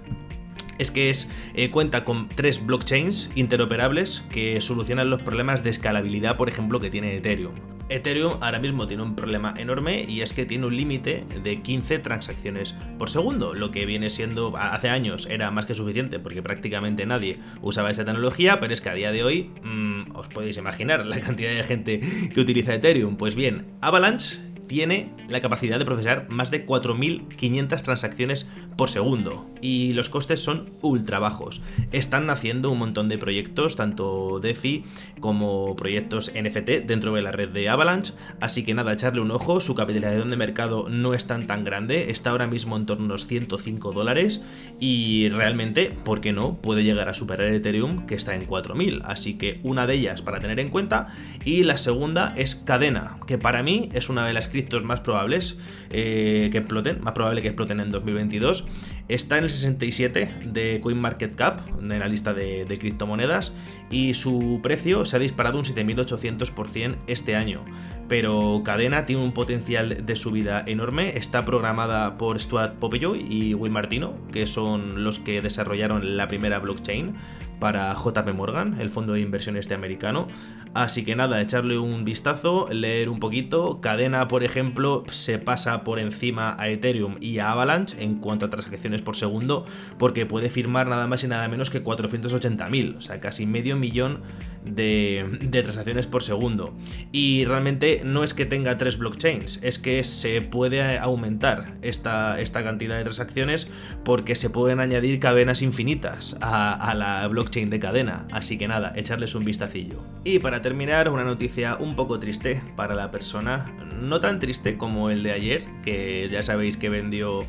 es 0.77 0.91
que 0.91 1.09
es, 1.09 1.29
eh, 1.53 1.71
cuenta 1.71 2.03
con 2.03 2.29
tres 2.29 2.65
blockchains 2.65 3.31
interoperables 3.35 4.25
que 4.31 4.59
solucionan 4.61 5.09
los 5.09 5.21
problemas 5.21 5.63
de 5.63 5.69
escalabilidad, 5.69 6.37
por 6.37 6.49
ejemplo, 6.49 6.79
que 6.79 6.89
tiene 6.89 7.15
Ethereum. 7.15 7.53
Ethereum 7.89 8.33
ahora 8.41 8.59
mismo 8.59 8.87
tiene 8.87 9.03
un 9.03 9.15
problema 9.15 9.53
enorme 9.57 10.05
y 10.07 10.21
es 10.21 10.33
que 10.33 10.45
tiene 10.45 10.65
un 10.65 10.75
límite 10.75 11.25
de 11.43 11.61
15 11.61 11.99
transacciones 11.99 12.75
por 12.97 13.09
segundo, 13.09 13.53
lo 13.53 13.71
que 13.71 13.85
viene 13.85 14.09
siendo 14.09 14.55
hace 14.57 14.89
años 14.89 15.27
era 15.29 15.51
más 15.51 15.65
que 15.65 15.73
suficiente 15.73 16.19
porque 16.19 16.41
prácticamente 16.41 17.05
nadie 17.05 17.37
usaba 17.61 17.91
esa 17.91 18.05
tecnología, 18.05 18.59
pero 18.59 18.73
es 18.73 18.81
que 18.81 18.89
a 18.89 18.93
día 18.93 19.11
de 19.11 19.23
hoy 19.23 19.51
mm, 19.63 20.15
os 20.15 20.27
podéis 20.29 20.57
imaginar 20.57 21.05
la 21.05 21.19
cantidad 21.19 21.51
de 21.51 21.63
gente 21.63 21.99
que 22.33 22.39
utiliza 22.39 22.73
Ethereum. 22.73 23.17
Pues 23.17 23.35
bien, 23.35 23.65
Avalanche 23.81 24.52
tiene 24.67 25.11
la 25.29 25.41
capacidad 25.41 25.79
de 25.79 25.85
procesar 25.85 26.27
más 26.29 26.51
de 26.51 26.65
4.500 26.65 27.81
transacciones 27.81 28.49
por 28.77 28.89
segundo 28.89 29.49
y 29.61 29.93
los 29.93 30.09
costes 30.09 30.41
son 30.41 30.65
ultra 30.81 31.19
bajos. 31.19 31.61
Están 31.91 32.25
naciendo 32.25 32.71
un 32.71 32.79
montón 32.79 33.07
de 33.07 33.17
proyectos, 33.17 33.75
tanto 33.75 34.39
DeFi 34.39 34.83
como 35.19 35.75
proyectos 35.75 36.31
NFT 36.35 36.85
dentro 36.85 37.13
de 37.13 37.21
la 37.21 37.31
red 37.31 37.49
de 37.49 37.69
Avalanche, 37.69 38.13
así 38.41 38.63
que 38.63 38.73
nada, 38.73 38.93
echarle 38.93 39.21
un 39.21 39.31
ojo, 39.31 39.59
su 39.59 39.75
capitalización 39.75 40.29
de 40.29 40.37
mercado 40.37 40.87
no 40.89 41.13
es 41.13 41.25
tan 41.25 41.47
tan 41.47 41.63
grande, 41.63 42.11
está 42.11 42.31
ahora 42.31 42.47
mismo 42.47 42.75
en 42.75 42.85
torno 42.85 43.03
a 43.03 43.07
unos 43.07 43.27
105 43.27 43.93
dólares 43.93 44.43
y 44.79 45.29
realmente, 45.29 45.91
¿por 46.03 46.21
qué 46.21 46.33
no? 46.33 46.57
Puede 46.57 46.83
llegar 46.83 47.09
a 47.09 47.13
superar 47.13 47.51
Ethereum 47.53 48.05
que 48.05 48.15
está 48.15 48.35
en 48.35 48.47
4.000, 48.47 49.01
así 49.05 49.35
que 49.37 49.59
una 49.63 49.87
de 49.87 49.95
ellas 49.95 50.21
para 50.21 50.39
tener 50.39 50.59
en 50.59 50.69
cuenta 50.69 51.07
y 51.45 51.63
la 51.63 51.77
segunda 51.77 52.33
es 52.35 52.55
Cadena, 52.55 53.17
que 53.27 53.37
para 53.37 53.63
mí 53.63 53.89
es 53.93 54.09
una 54.09 54.25
de 54.27 54.33
las 54.33 54.47
más 54.83 55.01
probables 55.01 55.59
eh, 55.89 56.49
que 56.51 56.59
exploten, 56.59 57.01
más 57.01 57.13
probable 57.13 57.41
que 57.41 57.49
exploten 57.49 57.79
en 57.79 57.91
2022 57.91 58.65
Está 59.09 59.37
en 59.37 59.43
el 59.43 59.49
67 59.49 60.33
de 60.45 60.79
CoinMarketCap, 60.79 61.81
en 61.81 61.99
la 61.99 62.07
lista 62.07 62.33
de, 62.33 62.65
criptomonedas, 62.79 63.53
y 63.91 64.13
su 64.13 64.61
precio 64.63 65.05
se 65.05 65.17
ha 65.17 65.19
disparado 65.19 65.59
un 65.59 65.65
7800% 65.65 66.95
este 67.07 67.35
año. 67.35 67.65
Pero 68.07 68.61
Cadena 68.63 69.05
tiene 69.05 69.21
un 69.21 69.33
potencial 69.33 70.05
de 70.05 70.15
subida 70.15 70.63
enorme, 70.65 71.17
está 71.17 71.43
programada 71.43 72.15
por 72.15 72.39
Stuart 72.39 72.75
Popejoy 72.75 73.25
y 73.27 73.53
Will 73.53 73.73
Martino, 73.73 74.13
que 74.31 74.47
son 74.47 75.03
los 75.03 75.19
que 75.19 75.41
desarrollaron 75.41 76.15
la 76.15 76.29
primera 76.29 76.59
blockchain 76.59 77.13
para 77.59 77.93
JP 77.93 78.33
Morgan, 78.33 78.79
el 78.79 78.89
fondo 78.89 79.13
de 79.13 79.21
inversión 79.21 79.57
este 79.57 79.73
americano. 79.73 80.27
Así 80.73 81.05
que 81.05 81.15
nada, 81.15 81.39
echarle 81.39 81.77
un 81.77 82.03
vistazo, 82.03 82.67
leer 82.71 83.09
un 83.09 83.19
poquito. 83.19 83.79
Cadena, 83.79 84.27
por 84.27 84.43
ejemplo, 84.43 85.03
se 85.11 85.37
pasa 85.37 85.83
por 85.83 85.99
encima 85.99 86.55
a 86.59 86.67
Ethereum 86.69 87.17
y 87.19 87.37
a 87.37 87.51
Avalanche 87.51 88.03
en 88.03 88.15
cuanto 88.15 88.47
a 88.47 88.49
transacciones 88.49 89.03
por 89.03 89.15
segundo, 89.15 89.65
porque 89.99 90.25
puede 90.25 90.49
firmar 90.49 90.87
nada 90.87 91.07
más 91.07 91.23
y 91.23 91.27
nada 91.27 91.47
menos 91.47 91.69
que 91.69 91.83
480.000, 91.83 92.97
o 92.97 93.01
sea, 93.01 93.19
casi 93.19 93.45
medio 93.45 93.75
millón 93.75 94.21
de, 94.65 95.25
transacciones 95.51 96.07
por 96.07 96.23
segundo. 96.23 96.73
Y 97.11 97.45
realmente 97.45 98.01
no 98.03 98.23
es 98.23 98.33
que 98.33 98.47
tenga 98.47 98.75
tres 98.77 98.97
blockchains, 98.97 99.59
es 99.61 99.77
que 99.77 100.03
se 100.03 100.41
puede 100.41 100.97
aumentar 100.97 101.75
esta, 101.83 102.39
esta 102.39 102.63
cantidad 102.63 102.97
de 102.97 103.03
transacciones 103.03 103.69
porque 104.03 104.35
se 104.35 104.49
pueden 104.49 104.79
añadir 104.79 105.19
cadenas 105.19 105.61
infinitas 105.61 106.35
a, 106.41 106.73
a 106.73 106.95
la 106.95 107.27
blockchain 107.27 107.69
de 107.69 107.79
cadena. 107.79 108.25
Así 108.31 108.57
que 108.57 108.67
nada, 108.67 108.91
echarles 108.95 109.35
un 109.35 109.43
vistacillo. 109.43 110.01
Y 110.23 110.39
para 110.39 110.62
terminar, 110.63 111.09
una 111.09 111.23
noticia 111.23 111.75
un 111.75 111.95
poco 111.95 112.19
triste 112.19 112.63
para 112.75 112.95
la 112.95 113.11
persona, 113.11 113.71
no 114.01 114.19
tan 114.19 114.39
triste 114.39 114.77
como 114.77 115.11
el 115.11 115.21
de 115.21 115.31
ayer, 115.31 115.65
que 115.83 116.27
ya 116.31 116.41
sabéis 116.41 116.77
que 116.77 116.89
vendió 116.89 117.41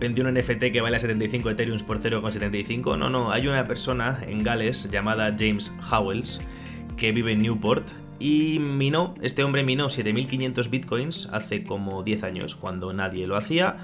vendió 0.00 0.24
un 0.24 0.34
NFT 0.34 0.72
que 0.72 0.80
vale 0.80 0.96
a 0.96 1.00
75 1.00 1.50
Ethereum 1.50 1.78
por 1.80 2.00
0,75. 2.00 2.98
No, 2.98 3.10
no, 3.10 3.30
hay 3.30 3.46
una 3.46 3.66
persona 3.66 4.18
en 4.26 4.42
Gales 4.42 4.90
llamada 4.90 5.36
James 5.38 5.72
Howells 5.92 6.40
que 6.96 7.12
vive 7.12 7.32
en 7.32 7.40
Newport 7.40 7.86
y 8.18 8.58
minó, 8.58 9.14
este 9.20 9.44
hombre 9.44 9.62
minó 9.62 9.88
7500 9.88 10.70
bitcoins 10.70 11.28
hace 11.32 11.64
como 11.64 12.02
10 12.02 12.22
años, 12.24 12.56
cuando 12.56 12.92
nadie 12.92 13.26
lo 13.26 13.36
hacía 13.36 13.76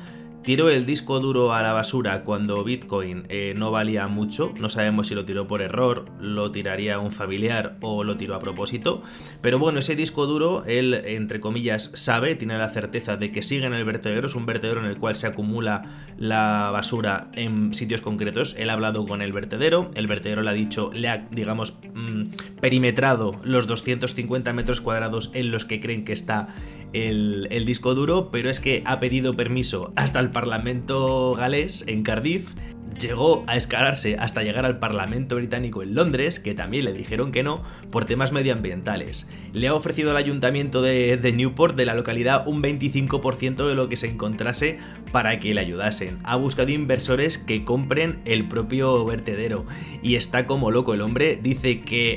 tiró 0.48 0.70
el 0.70 0.86
disco 0.86 1.20
duro 1.20 1.52
a 1.52 1.60
la 1.60 1.74
basura 1.74 2.24
cuando 2.24 2.64
Bitcoin 2.64 3.24
eh, 3.28 3.52
no 3.58 3.70
valía 3.70 4.08
mucho. 4.08 4.54
No 4.58 4.70
sabemos 4.70 5.08
si 5.08 5.14
lo 5.14 5.26
tiró 5.26 5.46
por 5.46 5.60
error, 5.60 6.06
lo 6.22 6.50
tiraría 6.50 6.98
un 7.00 7.10
familiar 7.10 7.76
o 7.82 8.02
lo 8.02 8.16
tiró 8.16 8.34
a 8.34 8.38
propósito. 8.38 9.02
Pero 9.42 9.58
bueno, 9.58 9.80
ese 9.80 9.94
disco 9.94 10.26
duro, 10.26 10.64
él, 10.66 10.94
entre 11.04 11.38
comillas, 11.38 11.90
sabe, 11.92 12.34
tiene 12.34 12.56
la 12.56 12.70
certeza 12.70 13.18
de 13.18 13.30
que 13.30 13.42
sigue 13.42 13.66
en 13.66 13.74
el 13.74 13.84
vertedero. 13.84 14.26
Es 14.26 14.34
un 14.36 14.46
vertedero 14.46 14.80
en 14.80 14.86
el 14.86 14.96
cual 14.96 15.16
se 15.16 15.26
acumula 15.26 15.82
la 16.16 16.70
basura 16.72 17.28
en 17.34 17.74
sitios 17.74 18.00
concretos. 18.00 18.56
Él 18.56 18.70
ha 18.70 18.72
hablado 18.72 19.04
con 19.04 19.20
el 19.20 19.34
vertedero. 19.34 19.90
El 19.96 20.06
vertedero 20.06 20.40
le 20.40 20.48
ha 20.48 20.54
dicho, 20.54 20.90
le 20.94 21.10
ha, 21.10 21.28
digamos, 21.30 21.76
mm, 21.92 22.56
perimetrado 22.58 23.38
los 23.42 23.66
250 23.66 24.54
metros 24.54 24.80
cuadrados 24.80 25.30
en 25.34 25.50
los 25.50 25.66
que 25.66 25.78
creen 25.78 26.06
que 26.06 26.14
está 26.14 26.48
el, 26.92 27.64
disco 27.66 27.94
duro, 27.94 28.30
pero 28.30 28.50
es 28.50 28.60
que 28.60 28.82
ha 28.86 29.00
pedido 29.00 29.34
permiso 29.34 29.92
hasta 29.96 30.20
el 30.20 30.30
Parlamento 30.30 31.34
galés 31.34 31.84
en 31.86 32.02
Cardiff 32.02 32.54
llegó 32.98 33.44
a 33.46 33.56
escalarse 33.56 34.16
hasta 34.18 34.42
llegar 34.42 34.64
al 34.64 34.78
Parlamento 34.78 35.36
británico 35.36 35.82
en 35.82 35.94
Londres, 35.94 36.40
que 36.40 36.54
también 36.54 36.84
le 36.84 36.92
dijeron 36.92 37.32
que 37.32 37.42
no, 37.42 37.62
por 37.90 38.04
temas 38.04 38.32
medioambientales. 38.32 39.28
Le 39.52 39.68
ha 39.68 39.74
ofrecido 39.74 40.10
al 40.10 40.16
ayuntamiento 40.16 40.82
de, 40.82 41.32
Newport 41.34 41.76
de 41.76 41.84
la 41.84 41.94
localidad 41.94 42.46
un 42.46 42.62
25% 42.62 43.68
de 43.68 43.74
lo 43.74 43.88
que 43.88 43.96
se 43.96 44.08
encontrase 44.08 44.78
para 45.12 45.38
que 45.40 45.54
le 45.54 45.60
ayudasen. 45.60 46.18
Ha 46.24 46.36
buscado 46.36 46.70
inversores 46.70 47.38
que 47.38 47.64
compren 47.64 48.20
el 48.24 48.48
propio 48.48 49.04
vertedero 49.04 49.66
y 50.02 50.16
está 50.16 50.46
como 50.46 50.70
loco 50.70 50.94
el 50.94 51.00
hombre. 51.00 51.38
Dice 51.40 51.80
que 51.80 52.16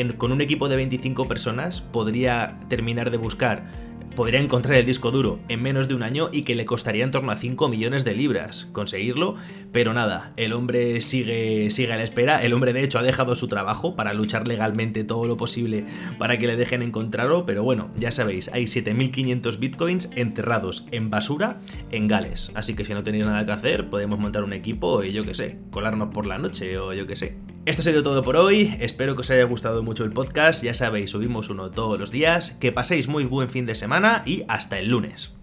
eh, 0.00 0.14
con 0.16 0.32
un 0.32 0.40
equipo 0.40 0.68
de 0.68 0.76
25 0.76 1.26
personas 1.26 1.80
podría 1.80 2.58
terminar 2.68 3.10
de 3.10 3.16
buscar 3.16 3.83
podría 4.14 4.40
encontrar 4.40 4.78
el 4.78 4.86
disco 4.86 5.10
duro 5.10 5.40
en 5.48 5.62
menos 5.62 5.88
de 5.88 5.94
un 5.94 6.02
año 6.02 6.28
y 6.32 6.42
que 6.42 6.54
le 6.54 6.64
costaría 6.64 7.04
en 7.04 7.10
torno 7.10 7.32
a 7.32 7.36
5 7.36 7.68
millones 7.68 8.04
de 8.04 8.14
libras 8.14 8.68
conseguirlo, 8.72 9.34
pero 9.72 9.92
nada, 9.92 10.32
el 10.36 10.52
hombre 10.52 11.00
sigue, 11.00 11.70
sigue 11.70 11.92
a 11.92 11.96
la 11.96 12.04
espera, 12.04 12.42
el 12.42 12.52
hombre 12.52 12.72
de 12.72 12.82
hecho 12.82 12.98
ha 12.98 13.02
dejado 13.02 13.34
su 13.34 13.48
trabajo 13.48 13.96
para 13.96 14.14
luchar 14.14 14.46
legalmente 14.46 15.04
todo 15.04 15.26
lo 15.26 15.36
posible 15.36 15.84
para 16.18 16.38
que 16.38 16.46
le 16.46 16.56
dejen 16.56 16.82
encontrarlo, 16.82 17.46
pero 17.46 17.64
bueno, 17.64 17.90
ya 17.96 18.10
sabéis, 18.10 18.48
hay 18.52 18.66
7500 18.66 19.58
bitcoins 19.58 20.10
enterrados 20.14 20.86
en 20.90 21.10
basura 21.10 21.56
en 21.90 22.08
Gales, 22.08 22.52
así 22.54 22.74
que 22.74 22.84
si 22.84 22.94
no 22.94 23.02
tenéis 23.02 23.26
nada 23.26 23.44
que 23.44 23.52
hacer, 23.52 23.90
podemos 23.90 24.18
montar 24.18 24.44
un 24.44 24.52
equipo 24.52 25.02
y 25.02 25.12
yo 25.12 25.24
que 25.24 25.34
sé, 25.34 25.58
colarnos 25.70 26.12
por 26.12 26.26
la 26.26 26.38
noche 26.38 26.78
o 26.78 26.92
yo 26.92 27.06
que 27.06 27.16
sé. 27.16 27.36
Esto 27.66 27.80
ha 27.80 27.84
sido 27.84 28.02
todo 28.02 28.22
por 28.22 28.36
hoy, 28.36 28.76
espero 28.80 29.14
que 29.14 29.22
os 29.22 29.30
haya 29.30 29.44
gustado 29.44 29.82
mucho 29.82 30.04
el 30.04 30.12
podcast, 30.12 30.62
ya 30.62 30.74
sabéis, 30.74 31.10
subimos 31.10 31.48
uno 31.48 31.70
todos 31.70 31.98
los 31.98 32.10
días, 32.10 32.50
que 32.60 32.72
paséis 32.72 33.08
muy 33.08 33.24
buen 33.24 33.48
fin 33.48 33.64
de 33.64 33.74
y 34.24 34.44
hasta 34.48 34.78
el 34.78 34.90
lunes. 34.90 35.34